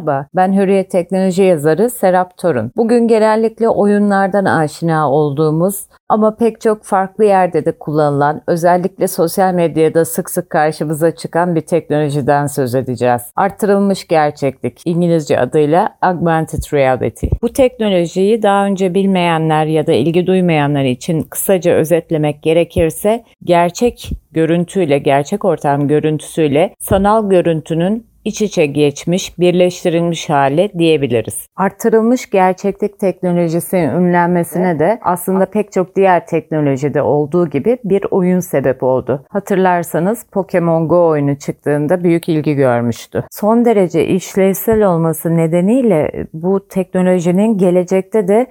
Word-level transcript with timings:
Merhaba, 0.00 0.26
ben 0.36 0.52
Hürriyet 0.52 0.90
Teknoloji 0.90 1.42
yazarı 1.42 1.90
Serap 1.90 2.36
Torun. 2.36 2.72
Bugün 2.76 3.08
genellikle 3.08 3.68
oyunlardan 3.68 4.44
aşina 4.44 5.10
olduğumuz 5.10 5.86
ama 6.08 6.36
pek 6.36 6.60
çok 6.60 6.84
farklı 6.84 7.24
yerde 7.24 7.64
de 7.64 7.72
kullanılan, 7.72 8.42
özellikle 8.46 9.08
sosyal 9.08 9.54
medyada 9.54 10.04
sık 10.04 10.30
sık 10.30 10.50
karşımıza 10.50 11.10
çıkan 11.10 11.54
bir 11.54 11.60
teknolojiden 11.60 12.46
söz 12.46 12.74
edeceğiz. 12.74 13.22
Artırılmış 13.36 14.06
gerçeklik, 14.08 14.82
İngilizce 14.84 15.40
adıyla 15.40 15.96
Augmented 16.02 16.72
Reality. 16.72 17.26
Bu 17.42 17.52
teknolojiyi 17.52 18.42
daha 18.42 18.64
önce 18.64 18.94
bilmeyenler 18.94 19.66
ya 19.66 19.86
da 19.86 19.92
ilgi 19.92 20.26
duymayanlar 20.26 20.84
için 20.84 21.22
kısaca 21.22 21.72
özetlemek 21.72 22.42
gerekirse, 22.42 23.24
gerçek 23.44 24.10
görüntüyle, 24.32 24.98
gerçek 24.98 25.44
ortam 25.44 25.88
görüntüsüyle 25.88 26.74
sanal 26.78 27.30
görüntünün 27.30 28.09
iç 28.24 28.42
içe 28.42 28.66
geçmiş, 28.66 29.38
birleştirilmiş 29.38 30.30
hale 30.30 30.72
diyebiliriz. 30.78 31.46
Artırılmış 31.56 32.30
gerçeklik 32.30 32.98
teknolojisinin 32.98 33.94
ünlenmesine 33.94 34.78
de 34.78 34.98
aslında 35.02 35.46
pek 35.46 35.72
çok 35.72 35.96
diğer 35.96 36.26
teknolojide 36.26 37.02
olduğu 37.02 37.50
gibi 37.50 37.78
bir 37.84 38.04
oyun 38.10 38.40
sebep 38.40 38.82
oldu. 38.82 39.24
Hatırlarsanız 39.28 40.26
Pokemon 40.32 40.88
Go 40.88 41.08
oyunu 41.08 41.38
çıktığında 41.38 42.04
büyük 42.04 42.28
ilgi 42.28 42.54
görmüştü. 42.54 43.24
Son 43.30 43.64
derece 43.64 44.06
işlevsel 44.06 44.82
olması 44.82 45.36
nedeniyle 45.36 46.26
bu 46.32 46.68
teknolojinin 46.68 47.58
gelecekte 47.58 48.28
de 48.28 48.46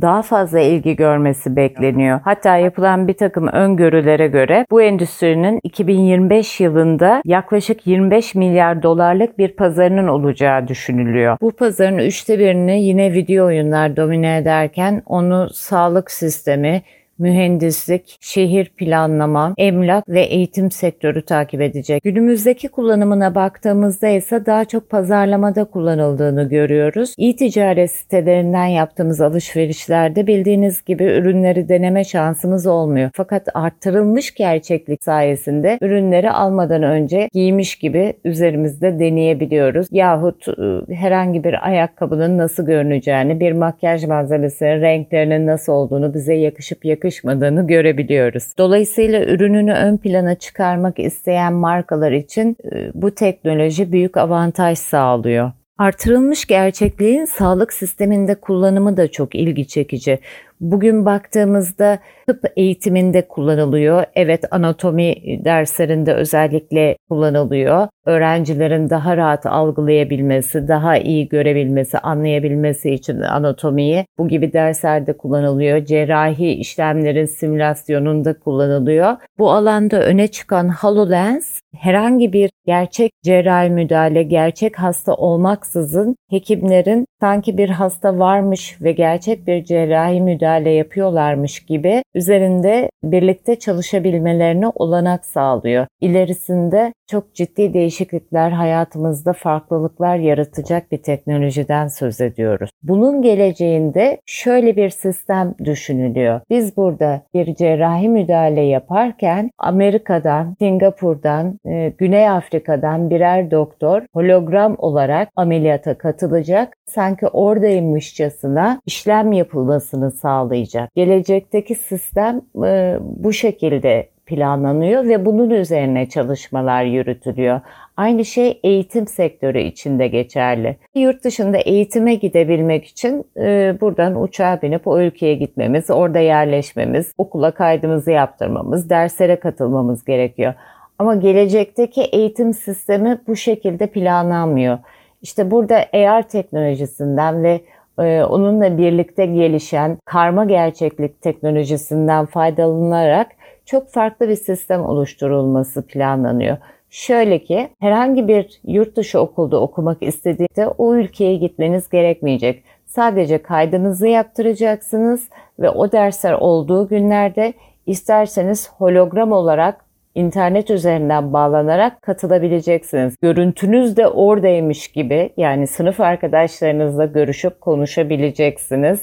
daha 0.00 0.22
fazla 0.22 0.60
ilgi 0.60 0.96
görmesi 0.96 1.56
bekleniyor. 1.56 2.20
Hatta 2.24 2.56
yapılan 2.56 3.08
bir 3.08 3.14
takım 3.14 3.48
öngörülere 3.48 4.26
göre 4.26 4.66
bu 4.70 4.82
endüstrinin 4.82 5.60
2025 5.62 6.60
yılında 6.60 7.22
yaklaşık 7.24 7.86
25 7.86 8.34
milyar 8.34 8.82
dolarlık 8.82 9.38
bir 9.38 9.48
pazarının 9.48 10.08
olacağı 10.08 10.68
düşünülüyor. 10.68 11.36
Bu 11.40 11.50
pazarın 11.50 11.98
üçte 11.98 12.38
birini 12.38 12.82
yine 12.82 13.12
video 13.12 13.46
oyunlar 13.46 13.96
domine 13.96 14.36
ederken 14.36 15.02
onu 15.06 15.48
sağlık 15.52 16.10
sistemi, 16.10 16.82
mühendislik, 17.20 18.16
şehir 18.20 18.70
planlama, 18.76 19.54
emlak 19.58 20.08
ve 20.08 20.22
eğitim 20.22 20.70
sektörü 20.70 21.24
takip 21.24 21.60
edecek. 21.60 22.02
Günümüzdeki 22.02 22.68
kullanımına 22.68 23.34
baktığımızda 23.34 24.08
ise 24.08 24.46
daha 24.46 24.64
çok 24.64 24.90
pazarlamada 24.90 25.64
kullanıldığını 25.64 26.48
görüyoruz. 26.48 27.14
İ-ticaret 27.18 27.90
sitelerinden 27.90 28.66
yaptığımız 28.66 29.20
alışverişlerde 29.20 30.26
bildiğiniz 30.26 30.84
gibi 30.84 31.04
ürünleri 31.04 31.68
deneme 31.68 32.04
şansımız 32.04 32.66
olmuyor. 32.66 33.10
Fakat 33.14 33.48
arttırılmış 33.54 34.34
gerçeklik 34.34 35.04
sayesinde 35.04 35.78
ürünleri 35.80 36.30
almadan 36.30 36.82
önce 36.82 37.28
giymiş 37.32 37.76
gibi 37.76 38.14
üzerimizde 38.24 38.98
deneyebiliyoruz. 38.98 39.86
Yahut 39.90 40.48
ıı, 40.48 40.86
herhangi 40.90 41.44
bir 41.44 41.66
ayakkabının 41.68 42.38
nasıl 42.38 42.66
görüneceğini, 42.66 43.40
bir 43.40 43.52
makyaj 43.52 44.04
malzemesinin 44.04 44.80
renklerinin 44.80 45.46
nasıl 45.46 45.72
olduğunu 45.72 46.14
bize 46.14 46.34
yakışıp 46.34 46.84
yakışmadığını 46.84 47.09
yakışmadığını 47.10 47.66
görebiliyoruz. 47.66 48.52
Dolayısıyla 48.58 49.24
ürününü 49.24 49.72
ön 49.72 49.96
plana 49.96 50.34
çıkarmak 50.34 50.98
isteyen 50.98 51.52
markalar 51.52 52.12
için 52.12 52.56
e, 52.72 52.90
bu 52.94 53.10
teknoloji 53.14 53.92
büyük 53.92 54.16
avantaj 54.16 54.78
sağlıyor. 54.78 55.52
Artırılmış 55.78 56.44
gerçekliğin 56.46 57.24
sağlık 57.24 57.72
sisteminde 57.72 58.34
kullanımı 58.34 58.96
da 58.96 59.10
çok 59.10 59.34
ilgi 59.34 59.66
çekici. 59.66 60.18
Bugün 60.60 61.04
baktığımızda 61.04 61.98
tıp 62.26 62.44
eğitiminde 62.56 63.28
kullanılıyor. 63.28 64.04
Evet 64.14 64.44
anatomi 64.50 65.14
derslerinde 65.44 66.14
özellikle 66.14 66.96
kullanılıyor. 67.10 67.88
Öğrencilerin 68.06 68.90
daha 68.90 69.16
rahat 69.16 69.46
algılayabilmesi, 69.46 70.68
daha 70.68 70.96
iyi 70.96 71.28
görebilmesi, 71.28 71.98
anlayabilmesi 71.98 72.90
için 72.90 73.20
anatomiyi 73.20 74.04
bu 74.18 74.28
gibi 74.28 74.52
derslerde 74.52 75.16
kullanılıyor. 75.16 75.84
Cerrahi 75.84 76.52
işlemlerin 76.52 77.26
simülasyonunda 77.26 78.38
kullanılıyor. 78.38 79.16
Bu 79.38 79.52
alanda 79.52 80.02
öne 80.02 80.28
çıkan 80.28 80.68
HoloLens 80.68 81.60
herhangi 81.76 82.32
bir 82.32 82.50
gerçek 82.66 83.12
cerrahi 83.24 83.70
müdahale, 83.70 84.22
gerçek 84.22 84.78
hasta 84.78 85.14
olmaksızın 85.14 86.16
hekimlerin 86.30 87.06
sanki 87.20 87.58
bir 87.58 87.68
hasta 87.68 88.18
varmış 88.18 88.82
ve 88.82 88.92
gerçek 88.92 89.46
bir 89.46 89.64
cerrahi 89.64 90.20
müdahale 90.20 90.49
yapıyorlarmış 90.58 91.60
gibi 91.60 92.02
üzerinde 92.14 92.90
birlikte 93.02 93.58
çalışabilmelerine 93.58 94.68
olanak 94.74 95.24
sağlıyor. 95.24 95.86
İlerisinde 96.00 96.92
çok 97.10 97.34
ciddi 97.34 97.74
değişiklikler 97.74 98.50
hayatımızda 98.50 99.32
farklılıklar 99.32 100.16
yaratacak 100.16 100.92
bir 100.92 101.02
teknolojiden 101.02 101.88
söz 101.88 102.20
ediyoruz. 102.20 102.70
Bunun 102.82 103.22
geleceğinde 103.22 104.20
şöyle 104.26 104.76
bir 104.76 104.90
sistem 104.90 105.54
düşünülüyor. 105.64 106.40
Biz 106.50 106.76
burada 106.76 107.22
bir 107.34 107.54
cerrahi 107.54 108.08
müdahale 108.08 108.60
yaparken 108.60 109.50
Amerika'dan, 109.58 110.56
Singapur'dan, 110.58 111.58
e, 111.66 111.92
Güney 111.98 112.28
Afrika'dan 112.28 113.10
birer 113.10 113.50
doktor 113.50 114.02
hologram 114.14 114.74
olarak 114.78 115.28
ameliyata 115.36 115.98
katılacak. 115.98 116.76
Sanki 116.86 117.26
oradaymışçasına 117.26 118.80
işlem 118.86 119.32
yapılmasını 119.32 120.10
sağlayacak. 120.40 120.94
Gelecekteki 120.94 121.74
sistem 121.74 122.40
e, 122.64 122.98
bu 123.00 123.32
şekilde 123.32 124.08
planlanıyor 124.26 125.04
ve 125.04 125.26
bunun 125.26 125.50
üzerine 125.50 126.08
çalışmalar 126.08 126.84
yürütülüyor. 126.84 127.60
Aynı 127.96 128.24
şey 128.24 128.60
eğitim 128.64 129.06
sektörü 129.06 129.60
içinde 129.60 130.08
geçerli. 130.08 130.76
Yurt 130.94 131.24
dışında 131.24 131.58
eğitime 131.58 132.14
gidebilmek 132.14 132.84
için 132.84 133.24
e, 133.36 133.76
buradan 133.80 134.22
uçağa 134.22 134.58
binip 134.62 134.86
o 134.86 135.00
ülkeye 135.00 135.34
gitmemiz, 135.34 135.90
orada 135.90 136.18
yerleşmemiz, 136.18 137.12
okula 137.18 137.50
kaydımızı 137.50 138.10
yaptırmamız, 138.10 138.90
derslere 138.90 139.36
katılmamız 139.36 140.04
gerekiyor. 140.04 140.54
Ama 140.98 141.14
gelecekteki 141.14 142.02
eğitim 142.02 142.54
sistemi 142.54 143.20
bu 143.26 143.36
şekilde 143.36 143.86
planlanmıyor. 143.86 144.78
İşte 145.22 145.50
burada 145.50 145.86
AR 145.92 146.28
teknolojisinden 146.28 147.42
ve 147.42 147.60
onunla 147.98 148.78
birlikte 148.78 149.26
gelişen 149.26 149.98
karma 150.04 150.44
gerçeklik 150.44 151.22
teknolojisinden 151.22 152.26
faydalanarak 152.26 153.26
çok 153.66 153.90
farklı 153.90 154.28
bir 154.28 154.36
sistem 154.36 154.84
oluşturulması 154.84 155.86
planlanıyor. 155.86 156.56
Şöyle 156.90 157.38
ki 157.38 157.68
herhangi 157.80 158.28
bir 158.28 158.60
yurt 158.64 158.96
dışı 158.96 159.20
okulda 159.20 159.60
okumak 159.60 160.02
istediğinde 160.02 160.68
o 160.78 160.94
ülkeye 160.94 161.36
gitmeniz 161.36 161.88
gerekmeyecek. 161.88 162.62
Sadece 162.86 163.42
kaydınızı 163.42 164.06
yaptıracaksınız 164.06 165.28
ve 165.60 165.70
o 165.70 165.92
dersler 165.92 166.32
olduğu 166.32 166.88
günlerde 166.88 167.52
isterseniz 167.86 168.70
hologram 168.72 169.32
olarak 169.32 169.84
internet 170.14 170.70
üzerinden 170.70 171.32
bağlanarak 171.32 172.02
katılabileceksiniz. 172.02 173.16
Görüntünüz 173.22 173.96
de 173.96 174.06
oradaymış 174.08 174.88
gibi 174.88 175.30
yani 175.36 175.66
sınıf 175.66 176.00
arkadaşlarınızla 176.00 177.04
görüşüp 177.04 177.60
konuşabileceksiniz. 177.60 179.00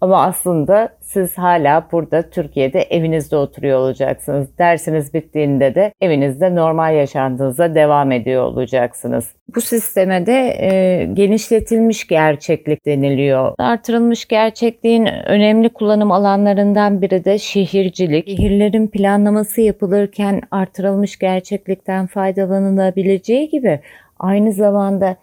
Ama 0.00 0.22
aslında 0.22 0.88
siz 1.00 1.38
hala 1.38 1.88
burada 1.92 2.30
Türkiye'de 2.30 2.80
evinizde 2.80 3.36
oturuyor 3.36 3.78
olacaksınız. 3.78 4.58
Dersiniz 4.58 5.14
bittiğinde 5.14 5.74
de 5.74 5.92
evinizde 6.00 6.54
normal 6.54 6.94
yaşantınıza 6.94 7.74
devam 7.74 8.12
ediyor 8.12 8.44
olacaksınız. 8.44 9.32
Bu 9.54 9.60
sisteme 9.60 10.26
de 10.26 10.56
e, 10.60 11.04
genişletilmiş 11.12 12.06
gerçeklik 12.06 12.86
deniliyor. 12.86 13.54
Artırılmış 13.58 14.28
gerçekliğin 14.28 15.06
önemli 15.26 15.68
kullanım 15.68 16.12
alanlarından 16.12 17.02
biri 17.02 17.24
de 17.24 17.38
şehircilik. 17.38 18.28
Şehirlerin 18.28 18.88
planlaması 18.88 19.60
yapılırken 19.60 20.40
artırılmış 20.50 21.18
gerçeklikten 21.18 22.06
faydalanılabileceği 22.06 23.48
gibi 23.48 23.80
aynı 24.18 24.52
zamanda 24.52 25.16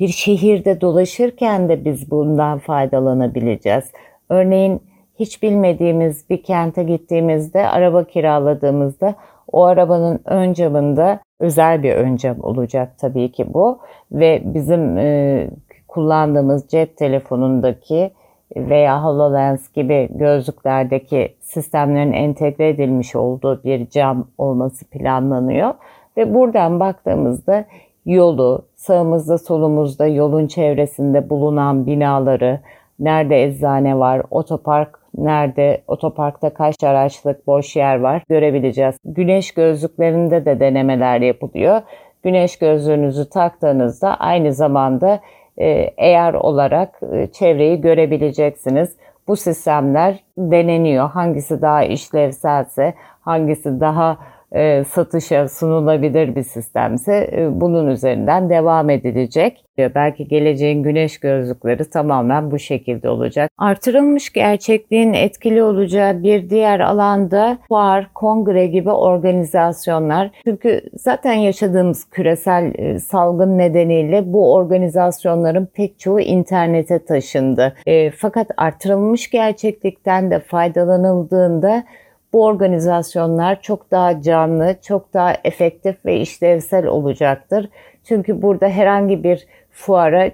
bir 0.00 0.08
şehirde 0.08 0.80
dolaşırken 0.80 1.68
de 1.68 1.84
biz 1.84 2.10
bundan 2.10 2.58
faydalanabileceğiz. 2.58 3.84
Örneğin 4.28 4.80
hiç 5.18 5.42
bilmediğimiz 5.42 6.30
bir 6.30 6.42
kente 6.42 6.82
gittiğimizde, 6.82 7.68
araba 7.68 8.04
kiraladığımızda 8.04 9.14
o 9.52 9.64
arabanın 9.64 10.20
ön 10.24 10.52
camında 10.52 11.20
özel 11.40 11.82
bir 11.82 11.94
ön 11.94 12.16
cam 12.16 12.44
olacak 12.44 12.98
tabii 12.98 13.32
ki 13.32 13.54
bu 13.54 13.78
ve 14.12 14.42
bizim 14.44 14.98
e, 14.98 15.48
kullandığımız 15.88 16.68
cep 16.68 16.96
telefonundaki 16.96 18.10
veya 18.56 19.04
HoloLens 19.04 19.72
gibi 19.72 20.08
gözlüklerdeki 20.10 21.34
sistemlerin 21.40 22.12
entegre 22.12 22.68
edilmiş 22.68 23.16
olduğu 23.16 23.64
bir 23.64 23.90
cam 23.90 24.26
olması 24.38 24.84
planlanıyor 24.84 25.74
ve 26.16 26.34
buradan 26.34 26.80
baktığımızda 26.80 27.64
yolu, 28.08 28.66
sağımızda 28.76 29.38
solumuzda 29.38 30.06
yolun 30.06 30.46
çevresinde 30.46 31.30
bulunan 31.30 31.86
binaları, 31.86 32.60
nerede 33.00 33.44
eczane 33.44 33.98
var, 33.98 34.22
otopark 34.30 34.98
nerede, 35.18 35.82
otoparkta 35.86 36.50
kaç 36.50 36.84
araçlık 36.84 37.46
boş 37.46 37.76
yer 37.76 38.00
var 38.00 38.22
görebileceğiz. 38.28 38.96
Güneş 39.04 39.54
gözlüklerinde 39.54 40.44
de 40.44 40.60
denemeler 40.60 41.20
yapılıyor. 41.20 41.80
Güneş 42.22 42.58
gözlüğünüzü 42.58 43.30
taktığınızda 43.30 44.14
aynı 44.14 44.52
zamanda 44.52 45.20
e, 45.58 46.16
AR 46.16 46.34
olarak 46.34 47.00
e, 47.12 47.26
çevreyi 47.26 47.80
görebileceksiniz. 47.80 48.96
Bu 49.28 49.36
sistemler 49.36 50.24
deneniyor. 50.38 51.10
Hangisi 51.10 51.62
daha 51.62 51.84
işlevselse, 51.84 52.94
hangisi 53.20 53.80
daha 53.80 54.18
e, 54.52 54.84
satışa 54.84 55.48
sunulabilir 55.48 56.36
bir 56.36 56.42
sistemse 56.42 57.30
e, 57.32 57.60
bunun 57.60 57.86
üzerinden 57.86 58.50
devam 58.50 58.90
edilecek. 58.90 59.64
Belki 59.94 60.28
geleceğin 60.28 60.82
güneş 60.82 61.20
gözlükleri 61.20 61.90
tamamen 61.90 62.50
bu 62.50 62.58
şekilde 62.58 63.08
olacak. 63.08 63.50
Artırılmış 63.58 64.32
gerçekliğin 64.32 65.12
etkili 65.12 65.62
olacağı 65.62 66.22
bir 66.22 66.50
diğer 66.50 66.80
alanda 66.80 67.58
fuar, 67.68 68.12
kongre 68.14 68.66
gibi 68.66 68.90
organizasyonlar. 68.90 70.30
Çünkü 70.44 70.80
zaten 70.94 71.32
yaşadığımız 71.32 72.10
küresel 72.10 72.72
e, 72.78 72.98
salgın 72.98 73.58
nedeniyle 73.58 74.32
bu 74.32 74.54
organizasyonların 74.54 75.68
pek 75.74 75.98
çoğu 75.98 76.20
internete 76.20 77.04
taşındı. 77.04 77.74
E, 77.86 78.10
fakat 78.10 78.46
artırılmış 78.56 79.30
gerçeklikten 79.30 80.30
de 80.30 80.40
faydalanıldığında 80.40 81.84
bu 82.32 82.44
organizasyonlar 82.44 83.62
çok 83.62 83.90
daha 83.90 84.22
canlı, 84.22 84.76
çok 84.82 85.14
daha 85.14 85.34
efektif 85.44 86.06
ve 86.06 86.20
işlevsel 86.20 86.86
olacaktır. 86.86 87.68
Çünkü 88.04 88.42
burada 88.42 88.68
herhangi 88.68 89.24
bir 89.24 89.46
fuara 89.70 90.30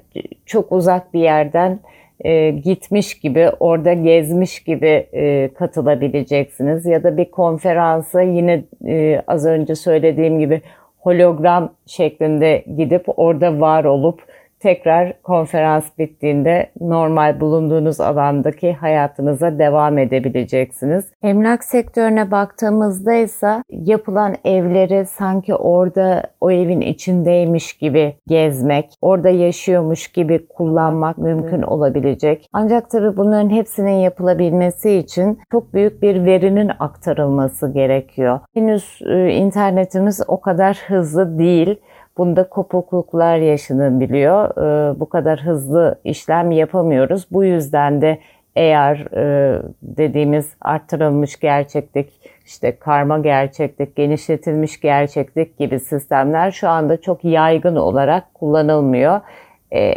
çok 0.47 0.73
uzak 0.73 1.15
bir 1.15 1.21
yerden 1.21 1.81
e, 2.21 2.51
gitmiş 2.51 3.19
gibi, 3.19 3.51
orada 3.61 3.93
gezmiş 3.93 4.61
gibi 4.61 5.07
e, 5.13 5.51
katılabileceksiniz. 5.55 6.87
Ya 6.87 7.03
da 7.03 7.17
bir 7.17 7.31
konferansa 7.31 8.23
yine 8.23 8.65
e, 8.87 9.23
az 9.27 9.47
önce 9.47 9.75
söylediğim 9.75 10.39
gibi 10.39 10.61
hologram 10.99 11.73
şeklinde 11.87 12.65
gidip 12.77 13.05
orada 13.19 13.61
var 13.61 13.85
olup 13.85 14.23
tekrar 14.61 15.23
konferans 15.23 15.85
bittiğinde 15.99 16.71
normal 16.81 17.41
bulunduğunuz 17.41 18.01
alandaki 18.01 18.73
hayatınıza 18.73 19.59
devam 19.59 19.99
edebileceksiniz. 19.99 21.05
Emlak 21.23 21.65
sektörüne 21.65 22.31
baktığımızda 22.31 23.15
ise 23.15 23.63
yapılan 23.71 24.35
evleri 24.45 25.07
sanki 25.07 25.55
orada 25.55 26.23
o 26.41 26.51
evin 26.51 26.81
içindeymiş 26.81 27.73
gibi 27.73 28.15
gezmek, 28.27 28.91
orada 29.03 29.29
yaşıyormuş 29.29 30.09
gibi 30.09 30.47
kullanmak 30.49 31.19
mümkün 31.19 31.63
olabilecek. 31.63 32.49
Ancak 32.53 32.91
tabii 32.91 33.17
bunların 33.17 33.51
hepsinin 33.51 33.99
yapılabilmesi 33.99 34.91
için 34.91 35.39
çok 35.53 35.75
büyük 35.75 36.03
bir 36.03 36.25
verinin 36.25 36.71
aktarılması 36.79 37.73
gerekiyor. 37.73 38.41
Henüz 38.55 39.01
e, 39.07 39.29
internetimiz 39.31 40.21
o 40.29 40.41
kadar 40.41 40.77
hızlı 40.87 41.39
değil. 41.39 41.81
Bunda 42.19 42.49
kopukluklar 42.49 43.37
yaşanabiliyor. 43.37 44.51
E, 44.57 45.01
bu 45.01 45.09
kadar 45.09 45.41
hızlı 45.41 46.01
işlem 46.05 46.51
yapamıyoruz. 46.51 47.27
Bu 47.31 47.45
yüzden 47.45 48.03
de 48.03 48.19
eğer 48.57 48.97
e, 49.17 49.63
dediğimiz 49.83 50.55
arttırılmış 50.61 51.41
gerçeklik, 51.41 52.13
işte 52.47 52.77
karma 52.77 53.19
gerçeklik, 53.19 53.97
genişletilmiş 53.97 54.81
gerçeklik 54.81 55.59
gibi 55.59 55.81
sistemler 55.81 56.51
şu 56.51 56.69
anda 56.69 57.01
çok 57.01 57.25
yaygın 57.25 57.77
olarak 57.77 58.35
kullanılmıyor. 58.35 59.21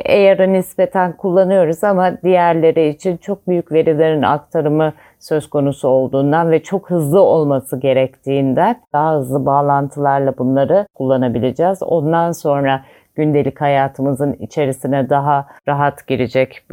AR'ı 0.06 0.54
nispeten 0.54 1.18
kullanıyoruz 1.18 1.84
ama 1.84 2.22
diğerleri 2.22 2.88
için 2.88 3.18
çok 3.18 3.48
büyük 3.48 3.72
verilerin 3.72 4.22
aktarımı 4.22 4.94
söz 5.20 5.50
konusu 5.50 5.88
olduğundan 5.88 6.52
ve 6.52 6.64
çok 6.64 6.90
hızlı 6.90 7.22
olması 7.22 7.80
gerektiğinden 7.80 8.82
daha 8.94 9.16
hızlı 9.16 9.46
bağlantılarla 9.46 10.38
bunları 10.38 10.88
kullanabileceğiz. 10.96 11.84
Ondan 11.84 12.32
sonra 12.32 12.82
gündelik 13.18 13.62
hayatımızın 13.62 14.34
içerisine 14.34 15.10
daha 15.10 15.48
rahat 15.68 16.08
girecek 16.08 16.64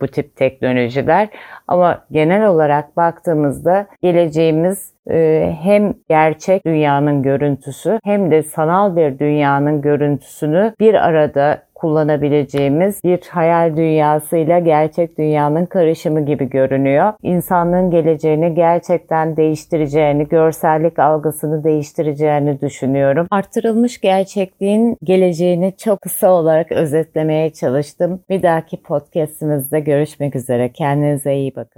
bu 0.00 0.06
tip 0.06 0.36
teknolojiler. 0.36 1.28
Ama 1.68 2.04
genel 2.10 2.46
olarak 2.46 2.96
baktığımızda 2.96 3.86
geleceğimiz 4.02 4.92
e, 5.10 5.50
hem 5.62 5.94
gerçek 6.08 6.66
dünyanın 6.66 7.22
görüntüsü 7.22 7.98
hem 8.04 8.30
de 8.30 8.42
sanal 8.42 8.96
bir 8.96 9.18
dünyanın 9.18 9.80
görüntüsünü 9.82 10.74
bir 10.80 10.94
arada 10.94 11.62
kullanabileceğimiz 11.80 13.04
bir 13.04 13.20
hayal 13.30 13.76
dünyasıyla 13.76 14.58
gerçek 14.58 15.18
dünyanın 15.18 15.66
karışımı 15.66 16.26
gibi 16.26 16.50
görünüyor. 16.50 17.12
İnsanlığın 17.22 17.90
geleceğini 17.90 18.54
gerçekten 18.54 19.36
değiştireceğini, 19.36 20.28
görsellik 20.28 20.98
algısını 20.98 21.64
değiştireceğini 21.64 22.60
düşünüyorum. 22.60 23.26
Artırılmış 23.30 24.00
gerçekliğin 24.00 24.96
geleceğini 25.04 25.74
çok 25.76 26.00
kısa 26.00 26.32
olarak 26.32 26.72
özetlemeye 26.72 27.50
çalıştım. 27.50 28.20
Bir 28.30 28.42
dahaki 28.42 28.82
podcastimizde 28.82 29.80
görüşmek 29.80 30.36
üzere. 30.36 30.72
Kendinize 30.72 31.34
iyi 31.34 31.56
bakın. 31.56 31.70